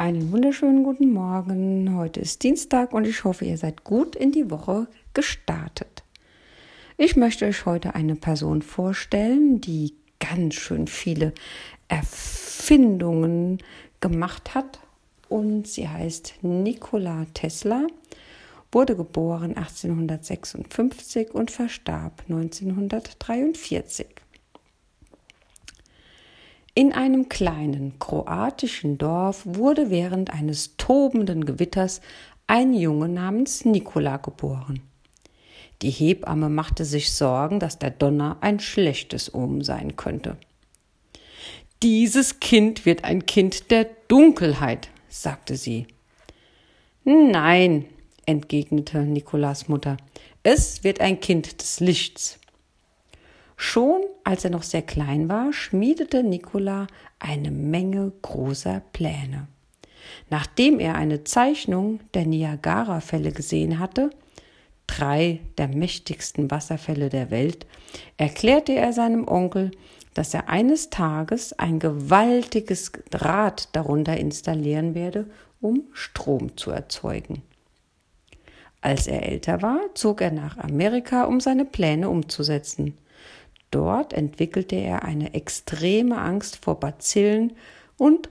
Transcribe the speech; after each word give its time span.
Einen 0.00 0.32
wunderschönen 0.32 0.82
guten 0.82 1.12
Morgen. 1.12 1.94
Heute 1.94 2.20
ist 2.20 2.42
Dienstag 2.42 2.94
und 2.94 3.06
ich 3.06 3.22
hoffe, 3.24 3.44
ihr 3.44 3.58
seid 3.58 3.84
gut 3.84 4.16
in 4.16 4.32
die 4.32 4.50
Woche 4.50 4.88
gestartet. 5.12 6.04
Ich 6.96 7.16
möchte 7.16 7.44
euch 7.44 7.66
heute 7.66 7.94
eine 7.94 8.16
Person 8.16 8.62
vorstellen, 8.62 9.60
die 9.60 9.94
ganz 10.18 10.54
schön 10.54 10.86
viele 10.86 11.34
Erfindungen 11.88 13.58
gemacht 14.00 14.54
hat 14.54 14.80
und 15.28 15.68
sie 15.68 15.86
heißt 15.86 16.36
Nikola 16.40 17.26
Tesla, 17.34 17.86
wurde 18.72 18.96
geboren 18.96 19.54
1856 19.58 21.34
und 21.34 21.50
verstarb 21.50 22.22
1943. 22.26 24.06
In 26.80 26.94
einem 26.94 27.28
kleinen 27.28 27.98
kroatischen 27.98 28.96
Dorf 28.96 29.42
wurde 29.44 29.90
während 29.90 30.32
eines 30.32 30.78
tobenden 30.78 31.44
Gewitters 31.44 32.00
ein 32.46 32.72
Junge 32.72 33.06
namens 33.06 33.66
Nikola 33.66 34.16
geboren. 34.16 34.80
Die 35.82 35.90
Hebamme 35.90 36.48
machte 36.48 36.86
sich 36.86 37.12
Sorgen, 37.12 37.60
dass 37.60 37.78
der 37.78 37.90
Donner 37.90 38.38
ein 38.40 38.60
schlechtes 38.60 39.34
Omen 39.34 39.62
sein 39.62 39.96
könnte. 39.96 40.38
Dieses 41.82 42.40
Kind 42.40 42.86
wird 42.86 43.04
ein 43.04 43.26
Kind 43.26 43.70
der 43.70 43.86
Dunkelheit, 44.08 44.88
sagte 45.10 45.56
sie. 45.56 45.86
Nein, 47.04 47.84
entgegnete 48.24 49.02
Nikolas 49.02 49.68
Mutter, 49.68 49.98
es 50.42 50.82
wird 50.82 51.02
ein 51.02 51.20
Kind 51.20 51.60
des 51.60 51.80
Lichts. 51.80 52.39
Schon 53.62 54.00
als 54.24 54.42
er 54.42 54.50
noch 54.50 54.62
sehr 54.62 54.80
klein 54.80 55.28
war, 55.28 55.52
schmiedete 55.52 56.22
Nikola 56.22 56.86
eine 57.18 57.50
Menge 57.50 58.10
großer 58.22 58.80
Pläne. 58.94 59.48
Nachdem 60.30 60.80
er 60.80 60.94
eine 60.94 61.24
Zeichnung 61.24 62.00
der 62.14 62.24
Niagara-Fälle 62.24 63.32
gesehen 63.32 63.78
hatte, 63.78 64.08
drei 64.86 65.40
der 65.58 65.68
mächtigsten 65.68 66.50
Wasserfälle 66.50 67.10
der 67.10 67.30
Welt, 67.30 67.66
erklärte 68.16 68.72
er 68.72 68.94
seinem 68.94 69.28
Onkel, 69.28 69.72
dass 70.14 70.32
er 70.32 70.48
eines 70.48 70.88
Tages 70.88 71.52
ein 71.52 71.80
gewaltiges 71.80 72.92
Rad 73.12 73.68
darunter 73.76 74.16
installieren 74.16 74.94
werde, 74.94 75.26
um 75.60 75.82
Strom 75.92 76.56
zu 76.56 76.70
erzeugen. 76.70 77.42
Als 78.80 79.06
er 79.06 79.28
älter 79.28 79.60
war, 79.60 79.80
zog 79.92 80.22
er 80.22 80.30
nach 80.30 80.56
Amerika, 80.56 81.24
um 81.24 81.40
seine 81.40 81.66
Pläne 81.66 82.08
umzusetzen. 82.08 82.94
Dort 83.70 84.12
entwickelte 84.12 84.76
er 84.76 85.04
eine 85.04 85.34
extreme 85.34 86.18
Angst 86.18 86.56
vor 86.64 86.80
Bazillen 86.80 87.52
und 87.96 88.28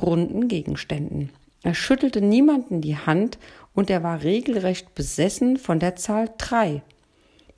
runden 0.00 0.48
Gegenständen. 0.48 1.30
Er 1.62 1.74
schüttelte 1.74 2.20
niemanden 2.20 2.80
die 2.80 2.96
Hand 2.96 3.38
und 3.74 3.90
er 3.90 4.02
war 4.02 4.22
regelrecht 4.22 4.94
besessen 4.94 5.56
von 5.56 5.78
der 5.78 5.96
Zahl 5.96 6.30
drei. 6.38 6.82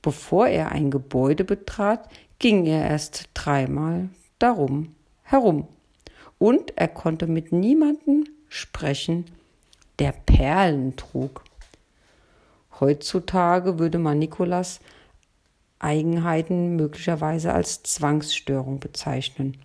Bevor 0.00 0.48
er 0.48 0.72
ein 0.72 0.90
Gebäude 0.90 1.44
betrat, 1.44 2.08
ging 2.38 2.66
er 2.66 2.88
erst 2.88 3.28
dreimal 3.34 4.08
darum 4.38 4.94
herum. 5.22 5.68
Und 6.38 6.76
er 6.76 6.88
konnte 6.88 7.28
mit 7.28 7.52
niemanden 7.52 8.28
sprechen, 8.48 9.26
der 10.00 10.12
Perlen 10.12 10.96
trug. 10.96 11.44
Heutzutage 12.80 13.78
würde 13.78 13.98
man 13.98 14.18
Nikolas 14.18 14.80
Eigenheiten 15.82 16.76
möglicherweise 16.76 17.52
als 17.52 17.82
Zwangsstörung 17.82 18.80
bezeichnen. 18.80 19.56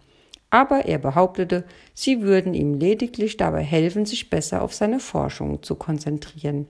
Aber 0.49 0.85
er 0.85 0.97
behauptete, 0.97 1.65
sie 1.93 2.21
würden 2.21 2.53
ihm 2.53 2.73
lediglich 2.73 3.37
dabei 3.37 3.63
helfen, 3.63 4.05
sich 4.05 4.29
besser 4.29 4.61
auf 4.61 4.73
seine 4.73 4.99
Forschungen 4.99 5.61
zu 5.61 5.75
konzentrieren. 5.75 6.67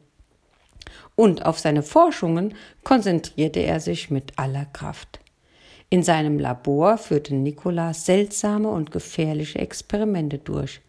Und 1.16 1.46
auf 1.46 1.60
seine 1.60 1.84
Forschungen 1.84 2.56
konzentrierte 2.84 3.60
er 3.60 3.80
sich 3.80 4.10
mit 4.10 4.38
aller 4.38 4.66
Kraft. 4.66 5.20
In 5.90 6.04
seinem 6.04 6.38
Labor 6.38 6.98
führte 6.98 7.36
Nikolaus 7.36 8.06
seltsame 8.06 8.70
und 8.70 8.92
gefährliche 8.92 9.60
Experimente 9.60 10.38
durch. 10.38 10.82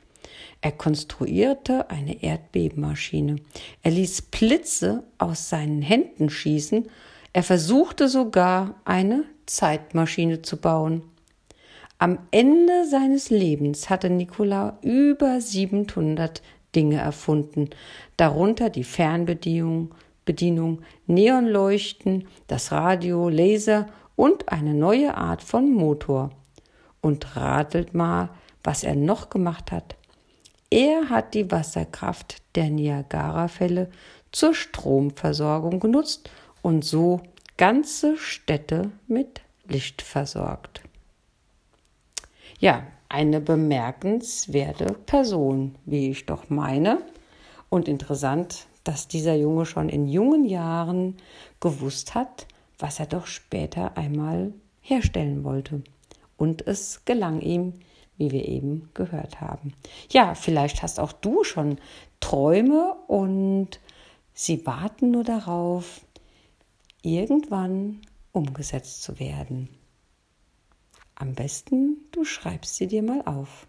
Er 0.60 0.72
konstruierte 0.72 1.88
eine 1.88 2.22
Erdbebenmaschine. 2.22 3.36
Er 3.82 3.90
ließ 3.92 4.22
Blitze 4.22 5.04
aus 5.18 5.48
seinen 5.48 5.82
Händen 5.82 6.30
schießen 6.30 6.88
er 7.32 7.42
versuchte 7.42 8.08
sogar 8.08 8.74
eine 8.84 9.24
Zeitmaschine 9.46 10.42
zu 10.42 10.56
bauen. 10.56 11.02
Am 11.98 12.18
Ende 12.30 12.86
seines 12.88 13.30
Lebens 13.30 13.90
hatte 13.90 14.08
Nikola 14.08 14.78
über 14.82 15.40
700 15.40 16.42
Dinge 16.74 16.98
erfunden, 16.98 17.70
darunter 18.16 18.70
die 18.70 18.84
Fernbedienung, 18.84 19.94
Bedienung, 20.24 20.82
Neonleuchten, 21.06 22.28
das 22.46 22.70
Radio, 22.70 23.28
Laser 23.28 23.86
und 24.14 24.50
eine 24.50 24.74
neue 24.74 25.16
Art 25.16 25.42
von 25.42 25.72
Motor. 25.72 26.30
Und 27.00 27.36
ratelt 27.36 27.94
mal, 27.94 28.30
was 28.62 28.84
er 28.84 28.94
noch 28.94 29.30
gemacht 29.30 29.72
hat. 29.72 29.96
Er 30.70 31.08
hat 31.08 31.34
die 31.34 31.50
Wasserkraft 31.50 32.42
der 32.54 32.68
Niagarafälle 32.68 33.88
zur 34.32 34.54
Stromversorgung 34.54 35.80
genutzt 35.80 36.28
und 36.68 36.84
so 36.84 37.22
ganze 37.56 38.18
Städte 38.18 38.90
mit 39.06 39.40
Licht 39.66 40.02
versorgt. 40.02 40.82
Ja, 42.60 42.86
eine 43.08 43.40
bemerkenswerte 43.40 44.92
Person, 45.06 45.76
wie 45.86 46.10
ich 46.10 46.26
doch 46.26 46.50
meine. 46.50 46.98
Und 47.70 47.88
interessant, 47.88 48.66
dass 48.84 49.08
dieser 49.08 49.34
Junge 49.34 49.64
schon 49.64 49.88
in 49.88 50.08
jungen 50.08 50.44
Jahren 50.44 51.16
gewusst 51.58 52.14
hat, 52.14 52.46
was 52.78 53.00
er 53.00 53.06
doch 53.06 53.26
später 53.26 53.96
einmal 53.96 54.52
herstellen 54.82 55.44
wollte. 55.44 55.82
Und 56.36 56.66
es 56.66 57.06
gelang 57.06 57.40
ihm, 57.40 57.72
wie 58.18 58.30
wir 58.30 58.46
eben 58.46 58.90
gehört 58.92 59.40
haben. 59.40 59.72
Ja, 60.10 60.34
vielleicht 60.34 60.82
hast 60.82 61.00
auch 61.00 61.12
du 61.12 61.44
schon 61.44 61.78
Träume 62.20 62.94
und 63.06 63.80
sie 64.34 64.66
warten 64.66 65.12
nur 65.12 65.24
darauf, 65.24 66.02
irgendwann 67.16 68.02
umgesetzt 68.32 69.02
zu 69.02 69.18
werden. 69.18 69.68
Am 71.14 71.34
besten, 71.34 71.96
du 72.12 72.24
schreibst 72.24 72.76
sie 72.76 72.86
dir 72.86 73.02
mal 73.02 73.22
auf. 73.22 73.66